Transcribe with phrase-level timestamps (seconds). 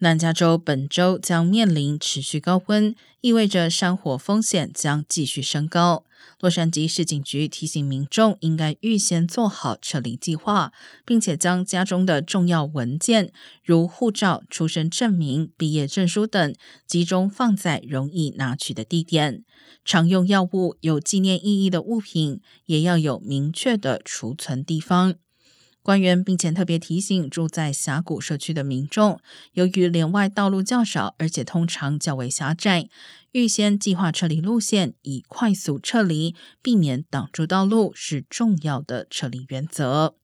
[0.00, 6.04] 南加州本周将面临持续高温，意味着山火风险将继续升高。
[6.40, 10.72] 洛杉矶市警局提醒民众应该预先做好撤离计划，
[11.06, 16.54] 并且将家中的重要文件，如护照、出生证明、毕业证书等，
[16.86, 19.44] 集中放在容易拿取的地点。
[19.84, 25.14] 常用药物、有纪念意义的物品，也要有明确的储存地方。
[25.84, 29.20] 官员并且特别提醒住在峡谷社区的民众，
[29.52, 32.88] 由于连外道路较少，而且通常较为狭窄，
[33.32, 40.14] 预先计划撤离路线，以快速撤离，避免挡住道路，是重要的撤离原则。